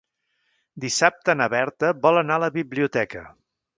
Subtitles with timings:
[0.85, 3.23] Dissabte na Berta vol anar a la biblioteca.